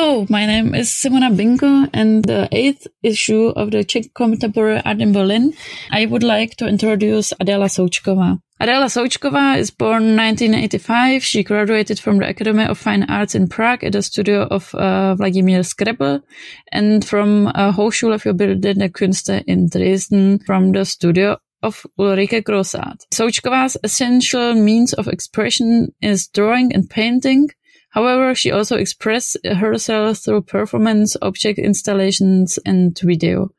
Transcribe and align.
Hello, 0.00 0.26
my 0.30 0.46
name 0.46 0.76
is 0.76 0.90
Simona 0.90 1.28
Binko 1.34 1.90
and 1.92 2.24
the 2.24 2.48
eighth 2.52 2.86
issue 3.02 3.48
of 3.48 3.72
the 3.72 3.82
Czech 3.82 4.14
Contemporary 4.14 4.80
Art 4.84 5.00
in 5.00 5.12
Berlin. 5.12 5.54
I 5.90 6.06
would 6.06 6.22
like 6.22 6.54
to 6.58 6.68
introduce 6.68 7.32
Adela 7.40 7.66
Součková. 7.66 8.40
Adela 8.60 8.86
Součková 8.86 9.58
is 9.58 9.72
born 9.72 10.14
1985. 10.14 11.24
She 11.24 11.42
graduated 11.42 11.98
from 11.98 12.18
the 12.18 12.28
Academy 12.28 12.62
of 12.62 12.78
Fine 12.78 13.06
Arts 13.08 13.34
in 13.34 13.48
Prague 13.48 13.82
at 13.82 13.90
the 13.90 14.02
studio 14.02 14.42
of 14.42 14.72
uh, 14.76 15.16
Vladimir 15.16 15.62
Skrepl 15.62 16.22
and 16.70 17.04
from 17.04 17.48
uh, 17.48 17.72
Hochschule 17.72 18.20
für 18.20 18.34
Bildende 18.34 18.90
Künste 18.90 19.42
in 19.48 19.68
Dresden 19.68 20.38
from 20.46 20.70
the 20.70 20.84
studio 20.84 21.38
of 21.62 21.84
Ulrike 21.98 22.44
Grossarth. 22.44 23.00
Součková's 23.12 23.76
essential 23.82 24.54
means 24.54 24.92
of 24.92 25.08
expression 25.08 25.92
is 26.00 26.28
drawing 26.28 26.72
and 26.72 26.88
painting, 26.88 27.48
However, 27.90 28.34
she 28.34 28.50
also 28.50 28.76
expressed 28.76 29.36
herself 29.44 30.18
through 30.18 30.42
performance, 30.42 31.16
object 31.22 31.58
installations, 31.58 32.58
and 32.64 32.98
video. 32.98 33.50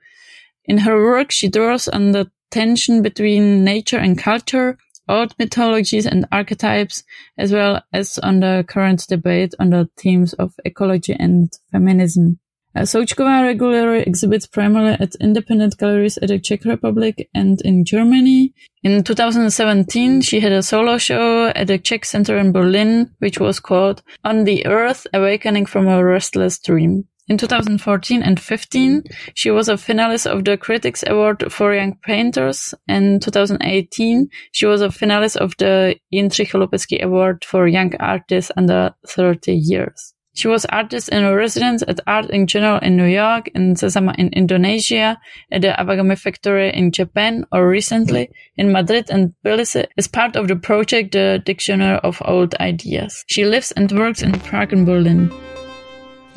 In 0.65 0.79
her 0.79 1.01
work, 1.03 1.31
she 1.31 1.49
draws 1.49 1.87
on 1.87 2.11
the 2.11 2.31
tension 2.51 3.01
between 3.01 3.63
nature 3.63 3.97
and 3.97 4.17
culture, 4.17 4.77
old 5.07 5.33
mythologies 5.39 6.05
and 6.05 6.27
archetypes, 6.31 7.03
as 7.37 7.51
well 7.51 7.81
as 7.91 8.19
on 8.19 8.39
the 8.39 8.63
current 8.67 9.05
debate 9.07 9.55
on 9.59 9.71
the 9.71 9.89
themes 9.97 10.33
of 10.33 10.53
ecology 10.63 11.15
and 11.17 11.51
feminism. 11.71 12.39
Uh, 12.75 12.81
Součková 12.81 13.41
regularly 13.41 14.03
exhibits 14.03 14.45
primarily 14.45 14.95
at 14.99 15.15
independent 15.19 15.75
galleries 15.77 16.19
at 16.19 16.27
the 16.27 16.39
Czech 16.39 16.65
Republic 16.65 17.27
and 17.33 17.59
in 17.61 17.83
Germany. 17.83 18.53
In 18.83 19.03
2017, 19.03 20.21
she 20.21 20.39
had 20.39 20.51
a 20.51 20.61
solo 20.61 20.97
show 20.99 21.47
at 21.47 21.67
the 21.67 21.79
Czech 21.79 22.05
Center 22.05 22.37
in 22.37 22.51
Berlin, 22.51 23.09
which 23.19 23.39
was 23.39 23.59
called 23.59 24.03
On 24.23 24.43
the 24.43 24.65
Earth, 24.67 25.07
Awakening 25.13 25.65
from 25.65 25.87
a 25.87 26.03
Restless 26.03 26.59
Dream. 26.59 27.05
In 27.27 27.37
2014 27.37 28.23
and 28.23 28.39
15, 28.39 29.03
she 29.35 29.51
was 29.51 29.69
a 29.69 29.73
finalist 29.73 30.25
of 30.25 30.45
the 30.45 30.57
Critics 30.57 31.03
Award 31.05 31.51
for 31.51 31.75
Young 31.75 31.95
Painters. 32.03 32.73
And 32.87 33.05
in 33.05 33.19
2018, 33.19 34.29
she 34.51 34.65
was 34.65 34.81
a 34.81 34.87
finalist 34.87 35.37
of 35.37 35.55
the 35.57 35.95
Jindřich 36.11 37.03
Award 37.03 37.45
for 37.45 37.67
Young 37.67 37.95
Artists 37.99 38.51
under 38.57 38.95
30 39.07 39.53
years. 39.53 40.15
She 40.33 40.47
was 40.47 40.65
artist 40.65 41.09
in 41.09 41.25
residence 41.33 41.83
at 41.87 41.99
Art 42.07 42.29
in 42.29 42.47
General 42.47 42.79
in 42.79 42.95
New 42.95 43.07
York, 43.07 43.49
in 43.55 43.75
Sesama 43.75 44.15
in 44.17 44.29
Indonesia, 44.29 45.17
at 45.51 45.61
the 45.61 45.75
Abagami 45.77 46.17
Factory 46.17 46.71
in 46.73 46.91
Japan, 46.91 47.45
or 47.51 47.67
recently 47.67 48.29
in 48.55 48.71
Madrid 48.71 49.09
and 49.09 49.33
Tbilisi 49.43 49.87
as 49.97 50.07
part 50.07 50.35
of 50.35 50.47
the 50.47 50.55
project 50.55 51.11
The 51.13 51.41
Dictionary 51.43 51.99
of 52.03 52.21
Old 52.25 52.55
Ideas. 52.55 53.23
She 53.27 53.45
lives 53.45 53.71
and 53.71 53.91
works 53.91 54.21
in 54.21 54.31
Prague 54.33 54.71
and 54.71 54.85
Berlin. 54.85 55.31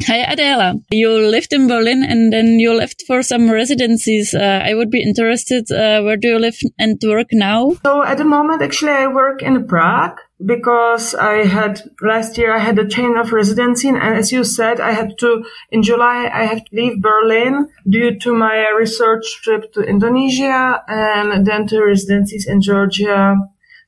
Hi 0.06 0.18
Adela, 0.32 0.74
you 0.90 1.10
lived 1.10 1.52
in 1.52 1.68
Berlin 1.68 2.02
and 2.02 2.32
then 2.32 2.58
you 2.58 2.74
left 2.74 3.04
for 3.06 3.22
some 3.22 3.50
residencies. 3.50 4.34
Uh, 4.34 4.60
I 4.64 4.74
would 4.74 4.90
be 4.90 5.02
interested, 5.02 5.70
uh, 5.70 6.02
where 6.02 6.16
do 6.16 6.28
you 6.28 6.38
live 6.38 6.58
and 6.78 7.00
work 7.06 7.28
now? 7.32 7.72
So 7.84 8.02
at 8.04 8.18
the 8.18 8.24
moment, 8.24 8.62
actually, 8.62 8.92
I 8.92 9.06
work 9.06 9.42
in 9.42 9.66
Prague 9.66 10.18
because 10.44 11.14
I 11.14 11.44
had 11.46 11.82
last 12.00 12.36
year 12.36 12.54
I 12.54 12.58
had 12.58 12.78
a 12.78 12.88
chain 12.88 13.16
of 13.16 13.32
residency 13.32 13.88
and 13.88 13.98
as 13.98 14.32
you 14.32 14.44
said 14.44 14.80
I 14.80 14.92
had 14.92 15.16
to 15.18 15.44
in 15.70 15.82
July 15.82 16.28
I 16.32 16.44
had 16.44 16.66
to 16.66 16.77
leave 16.77 17.00
Berlin 17.00 17.68
due 17.88 18.18
to 18.18 18.34
my 18.34 18.68
research 18.77 19.40
trip 19.42 19.72
to 19.74 19.82
Indonesia 19.82 20.82
and 20.88 21.46
then 21.46 21.66
to 21.68 21.84
residencies 21.84 22.46
in 22.48 22.60
Georgia, 22.60 23.36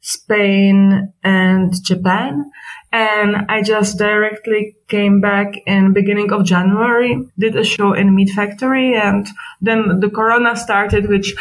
Spain 0.01 1.13
and 1.25 1.73
Japan 1.83 2.51
and 2.95 3.47
I 3.49 3.61
just 3.61 3.99
directly 3.99 4.77
came 4.87 5.21
back 5.21 5.57
in 5.67 5.93
beginning 5.93 6.33
of 6.33 6.45
January, 6.45 7.19
did 7.37 7.57
a 7.57 7.65
show 7.65 7.93
in 7.93 8.15
MeetFactory, 8.15 8.95
and 8.95 9.27
then 9.61 9.99
the 9.99 10.09
Corona 10.09 10.55
started, 10.55 11.09
which 11.09 11.35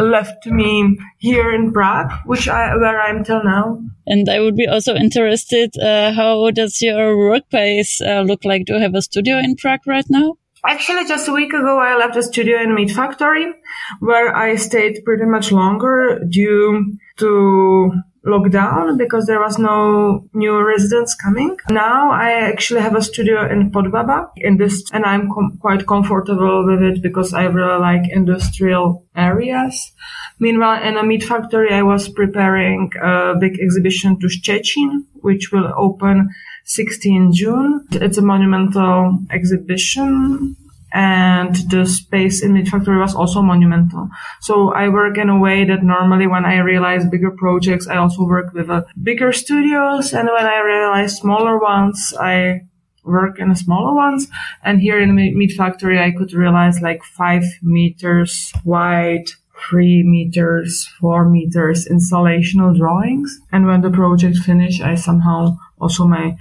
left 0.00 0.46
me 0.46 0.98
here 1.18 1.52
in 1.54 1.72
Prague, 1.74 2.10
which 2.24 2.48
I 2.48 2.74
where 2.76 2.98
I'm 3.02 3.22
till 3.22 3.44
now. 3.44 3.82
And 4.06 4.30
I 4.30 4.40
would 4.40 4.56
be 4.56 4.66
also 4.66 4.94
interested, 4.94 5.76
uh, 5.78 6.12
how 6.14 6.50
does 6.50 6.80
your 6.80 7.18
workplace 7.18 8.00
uh, 8.00 8.22
look 8.22 8.46
like? 8.46 8.64
Do 8.64 8.74
you 8.74 8.80
have 8.80 8.94
a 8.94 9.02
studio 9.02 9.36
in 9.36 9.56
Prague 9.56 9.86
right 9.86 10.06
now? 10.08 10.38
Actually, 10.64 11.06
just 11.06 11.28
a 11.28 11.32
week 11.32 11.52
ago, 11.52 11.78
I 11.78 11.98
left 11.98 12.14
the 12.14 12.22
studio 12.22 12.62
in 12.62 12.70
MeetFactory, 12.70 13.52
where 14.00 14.34
I 14.34 14.56
stayed 14.56 15.04
pretty 15.04 15.26
much 15.26 15.52
longer 15.52 16.24
due 16.26 16.96
to 17.18 17.92
lockdown 18.26 18.96
because 18.98 19.26
there 19.26 19.40
was 19.40 19.58
no 19.58 20.26
new 20.32 20.58
residents 20.62 21.14
coming. 21.14 21.56
Now 21.68 22.10
I 22.10 22.30
actually 22.32 22.80
have 22.80 22.96
a 22.96 23.02
studio 23.02 23.46
in 23.50 23.70
Podbaba 23.70 24.30
in 24.36 24.56
this, 24.56 24.84
and 24.92 25.04
I'm 25.04 25.32
com- 25.32 25.58
quite 25.60 25.86
comfortable 25.86 26.66
with 26.66 26.82
it 26.82 27.02
because 27.02 27.34
I 27.34 27.44
really 27.44 27.80
like 27.80 28.10
industrial 28.10 29.04
areas. 29.16 29.92
Meanwhile, 30.38 30.82
in 30.82 30.96
a 30.96 31.02
MeetFactory, 31.02 31.72
I 31.72 31.82
was 31.82 32.08
preparing 32.08 32.90
a 33.02 33.34
big 33.38 33.58
exhibition 33.60 34.18
to 34.20 34.26
Szczecin, 34.26 35.04
which 35.20 35.52
will 35.52 35.72
open 35.76 36.30
16 36.64 37.32
June. 37.32 37.86
It's 37.92 38.18
a 38.18 38.22
monumental 38.22 39.18
exhibition 39.30 40.56
and 40.94 41.56
the 41.70 41.84
space 41.84 42.40
in 42.40 42.52
MeetFactory 42.52 43.00
was 43.00 43.16
also 43.16 43.42
monumental. 43.42 44.08
So 44.40 44.72
I 44.72 44.88
work 44.88 45.18
in 45.18 45.28
a 45.28 45.38
way 45.38 45.64
that 45.64 45.82
normally 45.82 46.28
when 46.28 46.44
I 46.44 46.58
realize 46.58 47.04
bigger 47.04 47.32
projects, 47.32 47.88
I 47.88 47.96
also 47.96 48.24
work 48.24 48.54
with 48.54 48.70
uh, 48.70 48.84
bigger 49.02 49.32
studios. 49.32 50.14
And 50.14 50.28
when 50.28 50.46
I 50.46 50.60
realize 50.60 51.18
smaller 51.18 51.58
ones, 51.58 52.14
I 52.20 52.60
work 53.02 53.40
in 53.40 53.52
smaller 53.56 53.92
ones. 53.92 54.28
And 54.62 54.80
here 54.80 55.00
in 55.00 55.16
MeetFactory, 55.16 56.00
I 56.00 56.12
could 56.12 56.32
realize 56.32 56.80
like 56.80 57.02
five 57.02 57.42
meters 57.60 58.52
wide, 58.64 59.26
three 59.68 60.04
meters, 60.04 60.86
four 61.00 61.28
meters 61.28 61.88
installational 61.88 62.76
drawings. 62.78 63.40
And 63.50 63.66
when 63.66 63.80
the 63.80 63.90
project 63.90 64.38
finished, 64.38 64.80
I 64.80 64.94
somehow 64.94 65.56
also 65.80 66.06
my 66.06 66.36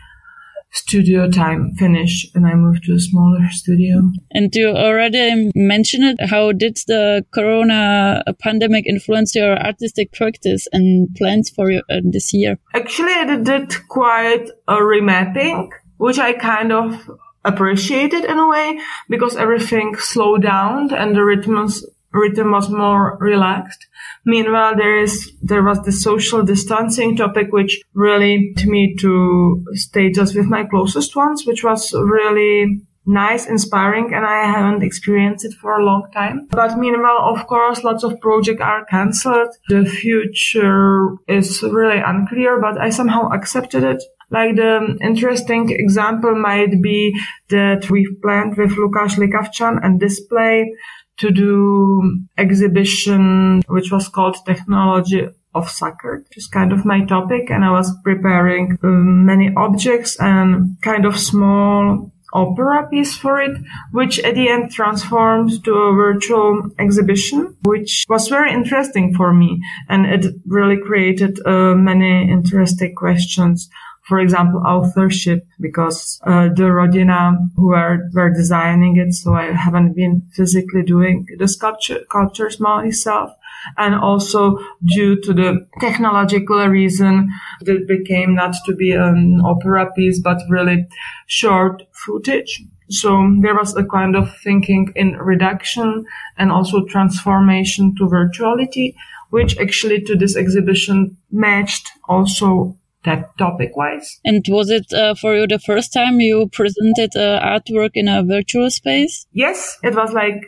studio 0.73 1.29
time 1.29 1.71
finished 1.77 2.35
and 2.35 2.45
I 2.45 2.55
moved 2.55 2.83
to 2.85 2.93
a 2.93 2.99
smaller 2.99 3.47
studio. 3.49 4.11
And 4.31 4.53
you 4.53 4.69
already 4.69 5.51
mentioned 5.55 6.03
it. 6.03 6.29
How 6.29 6.51
did 6.51 6.77
the 6.87 7.25
corona 7.33 8.23
pandemic 8.39 8.85
influence 8.87 9.35
your 9.35 9.57
artistic 9.57 10.11
practice 10.11 10.67
and 10.73 11.13
plans 11.15 11.49
for 11.49 11.71
you, 11.71 11.83
uh, 11.89 12.01
this 12.03 12.33
year? 12.33 12.57
Actually, 12.73 13.13
it 13.13 13.43
did 13.43 13.87
quite 13.87 14.49
a 14.67 14.75
remapping, 14.75 15.69
which 15.97 16.17
I 16.17 16.33
kind 16.33 16.71
of 16.71 17.09
appreciated 17.45 18.23
in 18.25 18.39
a 18.39 18.49
way 18.49 18.79
because 19.09 19.35
everything 19.35 19.95
slowed 19.97 20.41
down 20.43 20.93
and 20.93 21.15
the 21.15 21.23
rhythms 21.23 21.85
rhythm 22.13 22.51
was 22.51 22.69
more 22.69 23.17
relaxed. 23.19 23.87
Meanwhile, 24.25 24.75
there 24.77 24.99
is, 24.99 25.33
there 25.41 25.63
was 25.63 25.81
the 25.81 25.91
social 25.91 26.43
distancing 26.43 27.15
topic, 27.15 27.51
which 27.51 27.81
really 27.93 28.53
to 28.57 28.69
me 28.69 28.95
to 28.99 29.65
stay 29.73 30.11
just 30.11 30.35
with 30.35 30.45
my 30.45 30.63
closest 30.63 31.15
ones, 31.15 31.45
which 31.45 31.63
was 31.63 31.93
really 31.93 32.81
nice, 33.05 33.47
inspiring, 33.47 34.13
and 34.13 34.25
I 34.25 34.45
haven't 34.45 34.83
experienced 34.83 35.45
it 35.45 35.53
for 35.53 35.77
a 35.77 35.83
long 35.83 36.07
time. 36.13 36.47
But 36.51 36.77
meanwhile, 36.77 37.19
of 37.19 37.45
course, 37.47 37.83
lots 37.83 38.03
of 38.03 38.19
projects 38.21 38.61
are 38.61 38.85
cancelled. 38.85 39.53
The 39.67 39.85
future 39.85 41.09
is 41.27 41.61
really 41.63 41.99
unclear, 41.99 42.61
but 42.61 42.79
I 42.79 42.89
somehow 42.89 43.29
accepted 43.29 43.83
it. 43.83 44.01
Like 44.29 44.55
the 44.55 44.97
interesting 45.01 45.69
example 45.69 46.33
might 46.33 46.81
be 46.81 47.13
that 47.49 47.89
we've 47.91 48.19
planned 48.21 48.57
with 48.57 48.71
Lukáš 48.71 49.17
Likavčan 49.17 49.79
and 49.83 49.99
display 49.99 50.73
to 51.17 51.31
do 51.31 52.25
exhibition, 52.37 53.61
which 53.67 53.91
was 53.91 54.07
called 54.07 54.37
Technology 54.45 55.27
of 55.55 55.69
Sacred, 55.69 56.25
which 56.29 56.37
is 56.37 56.47
kind 56.47 56.71
of 56.71 56.85
my 56.85 57.05
topic. 57.05 57.49
And 57.49 57.63
I 57.63 57.71
was 57.71 57.95
preparing 58.03 58.77
um, 58.83 59.25
many 59.25 59.53
objects 59.55 60.19
and 60.19 60.77
kind 60.81 61.05
of 61.05 61.19
small 61.19 62.11
opera 62.33 62.87
piece 62.89 63.15
for 63.15 63.39
it, 63.39 63.55
which 63.91 64.19
at 64.19 64.35
the 64.35 64.49
end 64.49 64.71
transformed 64.71 65.63
to 65.63 65.71
a 65.71 65.93
virtual 65.93 66.71
exhibition, 66.79 67.55
which 67.63 68.05
was 68.09 68.27
very 68.27 68.51
interesting 68.51 69.13
for 69.13 69.31
me. 69.33 69.61
And 69.87 70.05
it 70.05 70.33
really 70.47 70.77
created 70.81 71.39
uh, 71.45 71.75
many 71.75 72.29
interesting 72.29 72.95
questions 72.95 73.69
for 74.03 74.19
example, 74.19 74.61
authorship, 74.65 75.47
because 75.59 76.19
uh, 76.25 76.49
the 76.49 76.63
Rodina 76.63 77.37
who 77.55 77.73
are 77.73 78.09
were 78.13 78.29
designing 78.29 78.97
it, 78.97 79.13
so 79.13 79.33
I 79.33 79.51
haven't 79.53 79.95
been 79.95 80.27
physically 80.33 80.83
doing 80.83 81.25
the 81.37 81.47
sculpture 81.47 82.01
sculptures 82.03 82.59
myself. 82.59 83.31
And 83.77 83.95
also 83.95 84.59
due 84.83 85.21
to 85.21 85.33
the 85.33 85.65
technological 85.79 86.67
reason, 86.67 87.29
it 87.61 87.87
became 87.87 88.35
not 88.35 88.55
to 88.65 88.75
be 88.75 88.91
an 88.91 89.39
opera 89.41 89.89
piece, 89.93 90.19
but 90.19 90.41
really 90.49 90.85
short 91.27 91.83
footage. 91.93 92.61
So 92.89 93.33
there 93.39 93.55
was 93.55 93.73
a 93.77 93.85
kind 93.85 94.17
of 94.17 94.35
thinking 94.43 94.91
in 94.97 95.15
reduction 95.17 96.05
and 96.37 96.51
also 96.51 96.83
transformation 96.83 97.95
to 97.95 98.03
virtuality, 98.03 98.95
which 99.29 99.57
actually 99.57 100.01
to 100.01 100.17
this 100.17 100.35
exhibition 100.35 101.15
matched 101.31 101.89
also 102.09 102.77
that 103.05 103.37
topic 103.37 103.75
wise. 103.75 104.19
And 104.23 104.43
was 104.47 104.69
it 104.69 104.91
uh, 104.93 105.15
for 105.15 105.35
you 105.35 105.47
the 105.47 105.59
first 105.59 105.93
time 105.93 106.19
you 106.19 106.49
presented 106.51 107.15
uh, 107.15 107.41
artwork 107.41 107.91
in 107.93 108.07
a 108.07 108.23
virtual 108.23 108.69
space? 108.69 109.25
Yes, 109.33 109.77
it 109.83 109.95
was 109.95 110.13
like 110.13 110.45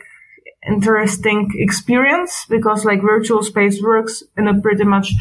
interesting 0.66 1.50
experience 1.54 2.46
because 2.48 2.84
like 2.84 3.00
virtual 3.02 3.42
space 3.42 3.80
works 3.80 4.22
in 4.36 4.48
a 4.48 4.60
pretty 4.60 4.84
much 4.84 5.12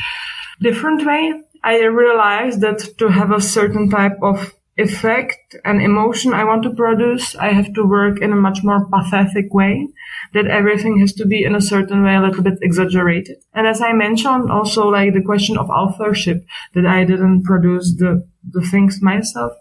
different 0.61 1.05
way. 1.05 1.41
I 1.63 1.83
realized 1.83 2.61
that 2.61 2.97
to 2.99 3.07
have 3.07 3.31
a 3.31 3.41
certain 3.41 3.89
type 3.89 4.17
of 4.21 4.53
effect 4.77 5.55
and 5.63 5.81
emotion 5.81 6.33
I 6.33 6.43
want 6.43 6.63
to 6.63 6.73
produce, 6.73 7.35
I 7.35 7.53
have 7.53 7.73
to 7.73 7.83
work 7.83 8.21
in 8.21 8.33
a 8.33 8.35
much 8.35 8.63
more 8.63 8.85
pathetic 8.87 9.53
way, 9.53 9.87
that 10.33 10.47
everything 10.47 10.99
has 10.99 11.13
to 11.13 11.25
be 11.25 11.45
in 11.45 11.55
a 11.55 11.61
certain 11.61 12.03
way, 12.03 12.15
a 12.15 12.21
little 12.21 12.43
bit 12.43 12.59
exaggerated. 12.61 13.37
And 13.53 13.67
as 13.67 13.81
I 13.81 13.93
mentioned, 13.93 14.51
also 14.51 14.89
like 14.89 15.13
the 15.13 15.21
question 15.21 15.57
of 15.57 15.69
authorship, 15.69 16.45
that 16.73 16.85
I 16.85 17.05
didn't 17.05 17.43
produce 17.43 17.95
the, 17.95 18.27
the 18.49 18.61
things 18.61 19.01
myself 19.01 19.53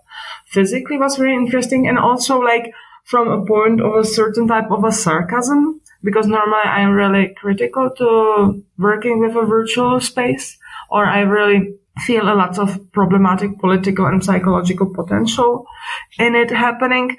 physically 0.46 0.98
was 0.98 1.16
very 1.16 1.34
interesting. 1.34 1.86
And 1.86 1.98
also 1.98 2.40
like 2.40 2.72
from 3.04 3.28
a 3.28 3.44
point 3.46 3.80
of 3.80 3.94
a 3.94 4.04
certain 4.04 4.48
type 4.48 4.70
of 4.70 4.84
a 4.84 4.90
sarcasm, 4.90 5.80
because 6.02 6.26
normally 6.26 6.64
I'm 6.64 6.90
really 6.90 7.34
critical 7.36 7.90
to 7.98 8.64
working 8.78 9.20
with 9.20 9.36
a 9.36 9.46
virtual 9.46 10.00
space, 10.00 10.58
or 10.90 11.06
I 11.06 11.20
really 11.20 11.76
feel 12.00 12.24
a 12.24 12.34
lot 12.34 12.58
of 12.58 12.92
problematic 12.92 13.58
political 13.60 14.06
and 14.06 14.24
psychological 14.24 14.92
potential 14.92 15.66
in 16.18 16.34
it 16.34 16.50
happening. 16.50 17.16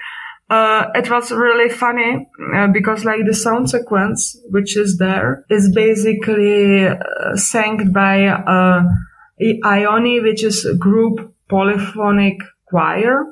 Uh, 0.50 0.86
it 0.94 1.10
was 1.10 1.32
really 1.32 1.70
funny 1.70 2.28
uh, 2.56 2.68
because 2.68 3.04
like 3.04 3.22
the 3.26 3.34
sound 3.34 3.68
sequence 3.68 4.40
which 4.50 4.78
is 4.78 4.98
there 4.98 5.44
is 5.50 5.74
basically 5.74 6.86
uh, 6.86 7.36
sang 7.36 7.92
by 7.92 8.28
uh, 8.28 8.84
Ioni, 9.42 10.22
which 10.22 10.44
is 10.44 10.66
a 10.66 10.76
group 10.76 11.34
polyphonic 11.50 12.38
choir. 12.68 13.26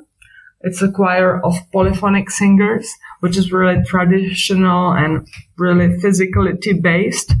It's 0.60 0.80
a 0.80 0.90
choir 0.90 1.44
of 1.44 1.54
polyphonic 1.72 2.30
singers, 2.30 2.88
which 3.20 3.36
is 3.36 3.52
really 3.52 3.84
traditional 3.84 4.92
and 4.92 5.28
really 5.58 5.88
physicality 5.98 6.80
based, 6.80 7.34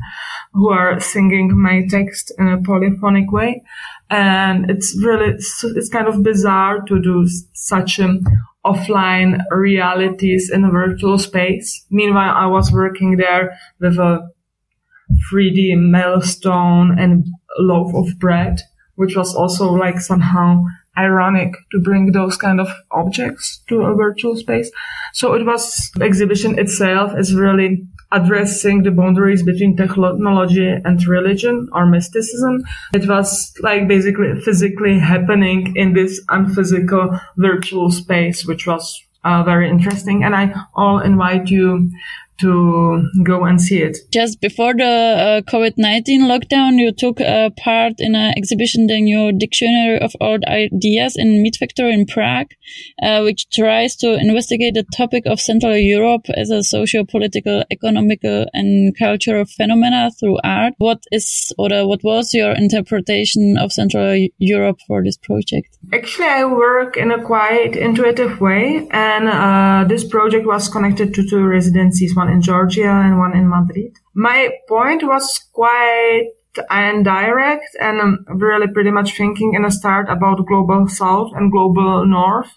who 0.54 0.70
are 0.70 0.98
singing 1.00 1.60
my 1.60 1.84
text 1.90 2.32
in 2.38 2.48
a 2.48 2.62
polyphonic 2.62 3.30
way 3.30 3.62
and 4.10 4.70
it's 4.70 4.96
really 5.02 5.34
it's 5.34 5.88
kind 5.88 6.06
of 6.06 6.22
bizarre 6.22 6.80
to 6.82 7.00
do 7.00 7.26
such 7.52 7.98
an 7.98 8.24
offline 8.64 9.42
realities 9.50 10.50
in 10.50 10.64
a 10.64 10.70
virtual 10.70 11.18
space. 11.18 11.84
Meanwhile, 11.90 12.34
I 12.34 12.46
was 12.46 12.72
working 12.72 13.16
there 13.16 13.58
with 13.80 13.98
a 13.98 14.30
3D 15.30 15.76
millstone 15.90 16.98
and 16.98 17.26
loaf 17.58 17.94
of 17.94 18.18
bread, 18.18 18.60
which 18.94 19.16
was 19.16 19.34
also 19.34 19.72
like 19.72 20.00
somehow 20.00 20.64
ironic 20.96 21.54
to 21.72 21.80
bring 21.80 22.12
those 22.12 22.36
kind 22.36 22.60
of 22.60 22.68
objects 22.90 23.62
to 23.68 23.82
a 23.82 23.94
virtual 23.94 24.36
space. 24.36 24.70
So 25.12 25.34
it 25.34 25.44
was 25.44 25.90
exhibition 26.00 26.58
itself 26.58 27.12
is 27.18 27.34
really 27.34 27.86
addressing 28.14 28.84
the 28.84 28.90
boundaries 28.90 29.42
between 29.42 29.76
technology 29.76 30.68
and 30.68 31.06
religion 31.06 31.68
or 31.72 31.84
mysticism. 31.86 32.62
It 32.94 33.08
was 33.08 33.52
like 33.60 33.88
basically 33.88 34.40
physically 34.40 34.98
happening 34.98 35.76
in 35.76 35.92
this 35.94 36.20
unphysical 36.28 37.18
virtual 37.36 37.90
space, 37.90 38.46
which 38.46 38.66
was 38.66 39.02
uh, 39.24 39.42
very 39.42 39.68
interesting. 39.68 40.22
And 40.22 40.36
I 40.36 40.54
all 40.74 41.00
invite 41.00 41.48
you 41.48 41.90
to 42.40 43.08
go 43.24 43.44
and 43.44 43.60
see 43.60 43.78
it. 43.82 43.98
Just 44.12 44.40
before 44.40 44.74
the 44.74 44.84
uh, 44.84 45.50
COVID-19 45.50 46.26
lockdown, 46.26 46.78
you 46.78 46.92
took 46.92 47.20
uh, 47.20 47.50
part 47.56 47.94
in 47.98 48.14
an 48.14 48.34
exhibition, 48.36 48.86
the 48.86 49.00
new 49.00 49.32
Dictionary 49.32 49.98
of 50.00 50.12
Old 50.20 50.44
Ideas 50.44 51.16
in 51.16 51.44
MeetFactory 51.44 51.92
in 51.92 52.06
Prague, 52.06 52.50
uh, 53.02 53.22
which 53.22 53.48
tries 53.50 53.96
to 53.96 54.14
investigate 54.14 54.74
the 54.74 54.84
topic 54.96 55.24
of 55.26 55.40
Central 55.40 55.76
Europe 55.76 56.26
as 56.36 56.50
a 56.50 56.62
socio-political, 56.62 57.64
economical 57.70 58.46
and 58.52 58.96
cultural 58.98 59.44
phenomena 59.44 60.10
through 60.18 60.38
art. 60.42 60.74
What 60.78 61.04
is, 61.12 61.52
or 61.58 61.72
uh, 61.72 61.84
what 61.86 62.02
was 62.02 62.34
your 62.34 62.52
interpretation 62.52 63.56
of 63.58 63.72
Central 63.72 64.26
Europe 64.38 64.78
for 64.86 65.02
this 65.02 65.16
project? 65.16 65.78
Actually, 65.92 66.28
I 66.28 66.44
work 66.44 66.96
in 66.96 67.10
a 67.10 67.22
quite 67.22 67.76
intuitive 67.76 68.40
way, 68.40 68.88
and 68.90 69.28
uh, 69.28 69.84
this 69.88 70.04
project 70.04 70.46
was 70.46 70.68
connected 70.68 71.14
to 71.14 71.26
two 71.28 71.44
residencies, 71.44 72.14
one 72.24 72.32
in 72.32 72.42
Georgia 72.42 72.90
and 73.04 73.18
one 73.18 73.36
in 73.36 73.48
Madrid. 73.48 73.92
My 74.14 74.50
point 74.68 75.02
was 75.02 75.40
quite 75.52 76.30
indirect 76.70 77.76
and 77.80 78.00
I'm 78.00 78.24
really 78.28 78.68
pretty 78.68 78.90
much 78.90 79.16
thinking 79.16 79.54
in 79.54 79.64
a 79.64 79.70
start 79.70 80.08
about 80.08 80.46
global 80.46 80.86
south 80.88 81.32
and 81.34 81.50
global 81.50 82.06
north 82.06 82.50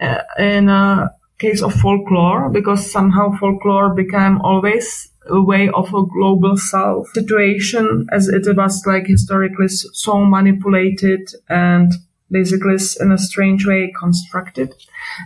uh, 0.00 0.22
in 0.38 0.68
a 0.68 1.10
case 1.38 1.62
of 1.62 1.72
folklore 1.74 2.50
because 2.50 2.90
somehow 2.90 3.30
folklore 3.38 3.94
became 3.94 4.40
always 4.42 5.10
a 5.30 5.40
way 5.42 5.68
of 5.68 5.88
a 5.94 6.06
global 6.06 6.56
south 6.56 7.08
situation 7.14 8.06
as 8.12 8.28
it 8.28 8.44
was 8.56 8.82
like 8.86 9.06
historically 9.06 9.68
so 9.68 10.24
manipulated 10.24 11.28
and 11.48 11.92
basically 12.30 12.76
in 13.00 13.12
a 13.12 13.18
strange 13.18 13.66
way 13.66 13.92
constructed. 13.98 14.74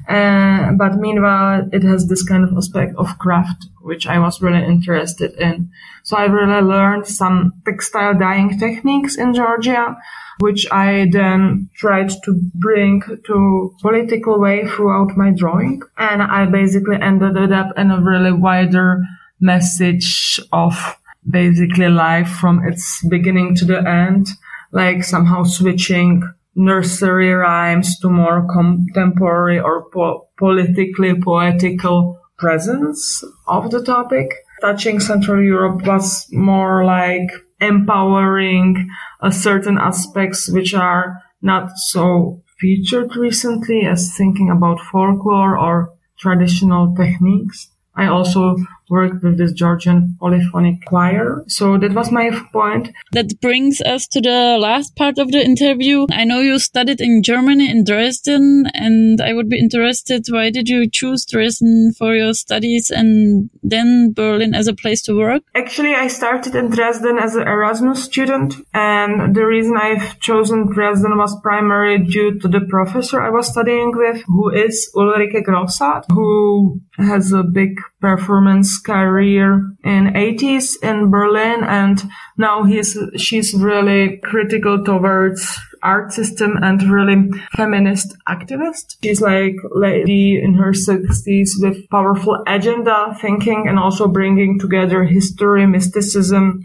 Uh, 0.09 0.73
but 0.73 0.97
meanwhile, 0.97 1.69
it 1.73 1.83
has 1.83 2.07
this 2.07 2.23
kind 2.23 2.45
of 2.45 2.57
aspect 2.57 2.95
of 2.97 3.19
craft, 3.19 3.67
which 3.81 4.07
I 4.07 4.19
was 4.19 4.41
really 4.41 4.65
interested 4.65 5.33
in. 5.35 5.71
So 6.05 6.17
I 6.17 6.25
really 6.27 6.63
learned 6.63 7.07
some 7.07 7.53
textile 7.65 8.17
dyeing 8.17 8.59
techniques 8.59 9.17
in 9.17 9.35
Georgia, 9.35 9.97
which 10.39 10.67
I 10.71 11.09
then 11.13 11.69
tried 11.75 12.11
to 12.25 12.41
bring 12.55 13.03
to 13.27 13.75
political 13.81 14.41
way 14.41 14.67
throughout 14.67 15.17
my 15.17 15.31
drawing. 15.31 15.83
And 15.99 16.23
I 16.23 16.47
basically 16.47 17.01
ended 17.01 17.37
it 17.37 17.53
up 17.53 17.77
in 17.77 17.91
a 17.91 18.01
really 18.01 18.33
wider 18.33 19.03
message 19.41 20.41
of 20.53 20.97
basically 21.29 21.89
life 21.89 22.29
from 22.29 22.67
its 22.67 23.05
beginning 23.09 23.55
to 23.57 23.65
the 23.65 23.79
end, 23.87 24.29
like 24.73 25.05
somehow 25.05 25.45
switching 25.45 26.23
nursery 26.55 27.33
rhymes 27.33 27.99
to 28.01 28.09
more 28.09 28.47
contemporary 28.53 29.59
or 29.59 29.89
po- 29.91 30.29
politically 30.37 31.15
poetical 31.21 32.19
presence 32.39 33.25
of 33.47 33.71
the 33.71 33.83
topic. 33.83 34.35
Touching 34.61 35.01
Central 35.01 35.43
Europe 35.43 35.87
was 35.87 36.29
more 36.33 36.85
like 36.85 37.31
empowering 37.61 38.89
a 39.21 39.27
uh, 39.27 39.31
certain 39.31 39.79
aspects 39.79 40.51
which 40.51 40.75
are 40.75 41.23
not 41.41 41.71
so 41.77 42.43
featured 42.59 43.17
recently 43.17 43.82
as 43.87 44.15
thinking 44.17 44.51
about 44.51 44.81
folklore 44.81 45.59
or 45.59 45.93
traditional 46.19 46.94
techniques. 46.94 47.71
I 47.94 48.06
also 48.06 48.56
worked 48.93 49.25
with 49.25 49.39
this 49.39 49.53
Georgian 49.53 50.17
polyphonic 50.20 50.84
choir. 50.84 51.43
So 51.49 51.79
that 51.79 51.94
was 51.94 52.13
my 52.13 52.31
point. 52.53 52.91
That 53.13 53.41
brings 53.41 53.81
us 53.81 54.06
to 54.08 54.20
the 54.20 54.58
last 54.61 54.94
part 54.96 55.17
of 55.19 55.32
the 55.32 55.43
interview. 55.43 56.06
I 56.13 56.25
know 56.25 56.41
you 56.41 56.58
studied 56.58 57.01
in 57.01 57.22
Germany, 57.22 57.70
in 57.70 57.84
Dresden, 57.84 58.67
and 58.75 59.20
I 59.20 59.32
would 59.32 59.49
be 59.49 59.58
interested, 59.58 60.27
why 60.29 60.51
did 60.51 60.69
you 60.69 60.89
choose 60.91 61.25
Dresden 61.25 61.93
for 61.99 62.15
your 62.15 62.34
studies 62.34 62.91
and 62.91 63.49
then 63.63 64.13
Berlin 64.13 64.55
as 64.55 64.69
a 64.69 64.75
place 64.75 65.01
to 65.03 65.17
work? 65.17 65.43
Actually, 65.55 65.94
I 65.94 66.08
started 66.08 66.55
in 66.55 66.69
Dresden 66.69 67.17
as 67.19 67.34
an 67.34 67.49
Erasmus 67.49 68.05
student, 68.05 68.55
and 68.75 69.34
the 69.34 69.46
reason 69.46 69.77
I've 69.81 70.19
chosen 70.20 70.70
Dresden 70.70 71.17
was 71.17 71.34
primarily 71.41 72.05
due 72.05 72.39
to 72.41 72.49
the 72.49 72.61
professor 72.69 73.22
I 73.22 73.31
was 73.31 73.49
studying 73.49 73.93
with, 73.94 74.22
who 74.27 74.51
is 74.51 74.91
Ulrike 74.94 75.43
Grossarth, 75.49 76.05
who 76.11 76.81
has 76.99 77.32
a 77.32 77.43
big 77.43 77.81
performance 78.03 78.79
career 78.79 79.65
in 79.85 80.13
80s 80.13 80.75
in 80.82 81.09
Berlin 81.09 81.65
and 81.65 82.03
now 82.37 82.65
he's 82.65 82.99
she's 83.17 83.55
really 83.55 84.19
critical 84.25 84.85
towards 84.85 85.59
art 85.82 86.13
system 86.13 86.59
and 86.63 86.82
really 86.82 87.31
feminist 87.56 88.15
activist. 88.29 88.97
She's 89.03 89.21
like 89.21 89.56
lady 89.71 90.41
in 90.43 90.55
her 90.55 90.73
60s 90.73 91.51
with 91.59 91.89
powerful 91.91 92.43
agenda 92.47 93.17
thinking 93.21 93.67
and 93.69 93.79
also 93.79 94.09
bringing 94.09 94.59
together 94.59 95.05
history, 95.05 95.67
mysticism, 95.67 96.65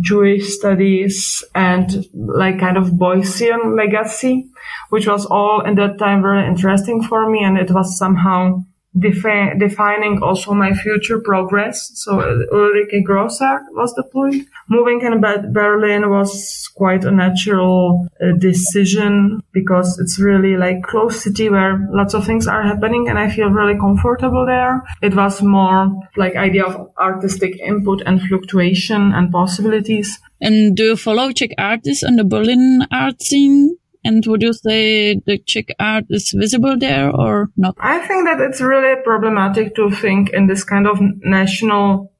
Jewish 0.00 0.54
studies 0.54 1.44
and 1.54 2.06
like 2.14 2.60
kind 2.60 2.76
of 2.76 2.90
Beuys 2.90 3.40
legacy, 3.76 4.48
which 4.90 5.06
was 5.06 5.26
all 5.26 5.60
in 5.62 5.74
that 5.76 5.98
time 5.98 6.22
very 6.22 6.46
interesting 6.46 7.02
for 7.02 7.28
me. 7.28 7.42
And 7.42 7.58
it 7.58 7.70
was 7.70 7.98
somehow 7.98 8.64
defi- 8.98 9.58
defining 9.58 10.22
also 10.22 10.54
my 10.54 10.72
future 10.72 11.20
progress. 11.20 11.90
So 11.94 12.18
Ulrike 12.52 13.04
Grossarth 13.06 13.64
was 13.72 13.94
the 13.94 14.02
point. 14.02 14.46
Moving 14.68 15.00
in 15.02 15.20
Berlin 15.20 16.10
was 16.10 16.68
quite 16.74 17.04
a 17.04 17.10
natural 17.10 18.08
uh, 18.20 18.36
decision 18.38 19.42
because 19.52 19.98
it's 19.98 20.18
really 20.18 20.56
like 20.56 20.82
close 20.82 21.22
city 21.22 21.48
where 21.48 21.86
lots 21.90 22.14
of 22.14 22.24
things 22.24 22.46
are 22.46 22.62
happening 22.62 23.08
and 23.08 23.18
I 23.18 23.30
feel 23.30 23.48
really 23.48 23.78
comfortable 23.78 24.46
there. 24.46 24.82
It 25.02 25.14
was 25.14 25.42
more 25.42 25.90
like 26.16 26.36
idea 26.36 26.64
of 26.64 26.90
artistic 26.98 27.58
input 27.60 28.02
and 28.06 28.20
fluctuation 28.22 29.12
and 29.12 29.32
possibilities. 29.32 30.18
And 30.40 30.76
do 30.76 30.84
you 30.84 30.96
follow 30.96 31.32
Czech 31.32 31.50
artists 31.58 32.04
on 32.04 32.16
the 32.16 32.24
Berlin 32.24 32.86
art 32.92 33.22
scene? 33.22 33.77
And 34.04 34.24
would 34.26 34.42
you 34.42 34.52
say 34.52 35.20
the 35.26 35.38
Czech 35.38 35.66
art 35.78 36.04
is 36.08 36.32
visible 36.36 36.78
there 36.78 37.10
or 37.10 37.50
not? 37.56 37.76
I 37.80 38.06
think 38.06 38.24
that 38.26 38.40
it's 38.40 38.60
really 38.60 39.00
problematic 39.02 39.74
to 39.76 39.90
think 39.90 40.30
in 40.30 40.46
this 40.46 40.64
kind 40.64 40.86
of 40.86 40.98
national 41.00 42.12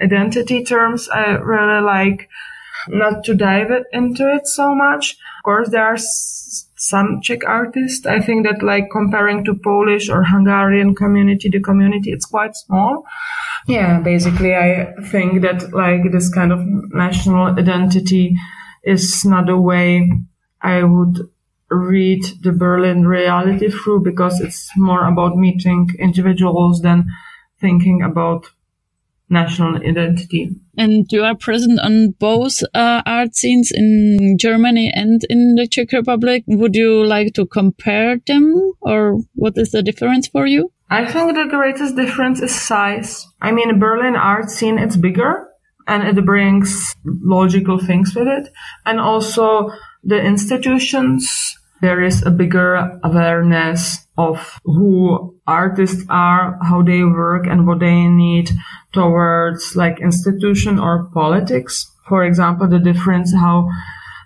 identity 0.00 0.64
terms. 0.64 1.08
I 1.08 1.32
really 1.36 1.82
like 1.82 2.28
not 2.88 3.24
to 3.24 3.34
dive 3.34 3.70
into 3.92 4.32
it 4.32 4.46
so 4.46 4.74
much. 4.74 5.12
Of 5.12 5.44
course, 5.44 5.68
there 5.70 5.84
are 5.84 5.98
some 5.98 7.20
Czech 7.22 7.44
artists. 7.46 8.06
I 8.06 8.20
think 8.20 8.46
that 8.46 8.62
like 8.62 8.90
comparing 8.90 9.44
to 9.44 9.54
Polish 9.54 10.08
or 10.08 10.24
Hungarian 10.24 10.94
community, 10.94 11.48
the 11.48 11.60
community, 11.60 12.10
it's 12.12 12.26
quite 12.26 12.54
small. 12.56 13.04
Yeah, 13.66 14.00
basically, 14.00 14.54
I 14.54 14.92
think 15.10 15.42
that 15.42 15.72
like 15.72 16.12
this 16.12 16.32
kind 16.32 16.52
of 16.52 16.60
national 16.92 17.58
identity 17.58 18.36
is 18.84 19.24
not 19.24 19.48
a 19.50 19.56
way 19.56 20.08
I 20.66 20.82
would 20.82 21.30
read 21.70 22.24
the 22.42 22.50
Berlin 22.50 23.06
reality 23.06 23.68
through 23.70 24.02
because 24.02 24.40
it's 24.40 24.68
more 24.76 25.06
about 25.06 25.36
meeting 25.36 25.90
individuals 25.98 26.82
than 26.82 27.06
thinking 27.60 28.02
about 28.02 28.50
national 29.28 29.76
identity. 29.76 30.50
And 30.76 31.06
you 31.10 31.22
are 31.22 31.36
present 31.36 31.78
on 31.80 32.10
both 32.18 32.62
uh, 32.74 33.02
art 33.06 33.34
scenes 33.36 33.70
in 33.72 34.36
Germany 34.38 34.92
and 34.92 35.22
in 35.30 35.54
the 35.54 35.68
Czech 35.68 35.92
Republic. 35.92 36.42
Would 36.48 36.74
you 36.74 37.04
like 37.04 37.34
to 37.34 37.46
compare 37.46 38.18
them 38.26 38.72
or 38.80 39.18
what 39.34 39.54
is 39.56 39.70
the 39.70 39.82
difference 39.82 40.26
for 40.26 40.46
you? 40.46 40.72
I 40.90 41.10
think 41.10 41.34
the 41.34 41.46
greatest 41.48 41.94
difference 41.96 42.42
is 42.42 42.54
size. 42.54 43.26
I 43.40 43.52
mean, 43.52 43.78
Berlin 43.78 44.16
art 44.16 44.50
scene, 44.50 44.78
it's 44.78 44.96
bigger 44.96 45.48
and 45.88 46.02
it 46.06 46.24
brings 46.24 46.94
logical 47.04 47.78
things 47.78 48.14
with 48.14 48.26
it. 48.26 48.52
And 48.84 49.00
also 49.00 49.70
the 50.06 50.22
institutions, 50.22 51.58
there 51.82 52.02
is 52.02 52.24
a 52.24 52.30
bigger 52.30 52.98
awareness 53.02 54.06
of 54.16 54.58
who 54.64 55.34
artists 55.46 56.04
are, 56.08 56.58
how 56.62 56.82
they 56.82 57.02
work 57.02 57.46
and 57.46 57.66
what 57.66 57.80
they 57.80 58.06
need 58.06 58.50
towards 58.92 59.76
like 59.76 60.00
institution 60.00 60.78
or 60.78 61.10
politics. 61.12 61.90
For 62.08 62.24
example, 62.24 62.68
the 62.68 62.78
difference 62.78 63.34
how 63.34 63.68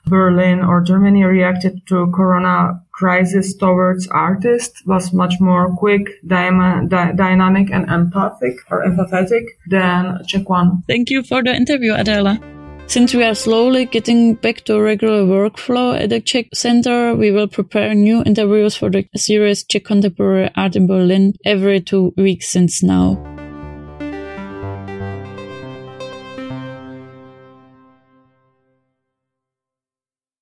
Berlin 0.07 0.61
or 0.61 0.81
Germany 0.81 1.25
reacted 1.25 1.81
to 1.89 2.13
corona 2.15 2.83
crisis 2.93 3.57
towards 3.57 4.07
artists 4.09 4.83
was 4.87 5.13
much 5.13 5.41
more 5.41 5.75
quick, 5.77 6.21
dy- 6.27 7.13
dynamic 7.17 7.71
and 7.71 7.89
empathic 7.89 8.57
or 8.71 8.85
empathetic 8.85 9.45
than 9.69 10.23
Czech 10.27 10.49
one. 10.49 10.83
Thank 10.87 11.11
you 11.11 11.23
for 11.23 11.43
the 11.43 11.55
interview, 11.55 11.95
Adela. 11.95 12.60
Since 12.91 13.15
we 13.15 13.23
are 13.23 13.37
slowly 13.37 13.85
getting 13.85 14.35
back 14.35 14.65
to 14.65 14.75
a 14.75 14.83
regular 14.83 15.23
workflow 15.23 15.97
at 15.97 16.11
the 16.11 16.21
Czech 16.21 16.47
Center, 16.53 17.15
we 17.15 17.31
will 17.31 17.47
prepare 17.47 17.95
new 17.95 18.25
interviews 18.25 18.75
for 18.75 18.91
the 18.91 19.07
series 19.15 19.63
Czech 19.63 19.85
Contemporary 19.85 20.51
Art 20.57 20.75
in 20.75 20.89
Berlin 20.89 21.35
every 21.45 21.81
two 21.81 22.13
weeks 22.17 22.49
since 22.49 22.83
now. 22.83 23.40